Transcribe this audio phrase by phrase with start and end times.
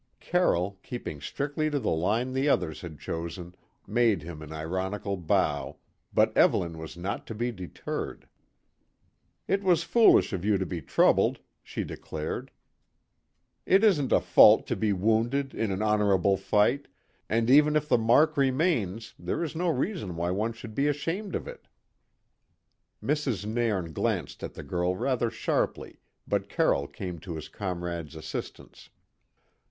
[0.19, 3.53] Carroll, keeping strictly to the line the others had chosen,
[3.85, 5.77] made him an ironical bow,
[6.11, 8.27] but Evelyn was not to be deterred.
[9.47, 12.49] "It was foolish of you to be troubled," she declared.
[13.67, 16.87] "It isn't a fault to be wounded in an honourable fight,
[17.29, 21.35] and even if the mark remains there is no reason why one should be ashamed
[21.35, 21.67] of it."
[23.03, 23.45] Mrs.
[23.45, 28.89] Nairn glanced at the girl rather sharply, but Carroll came to his comrade's assistance.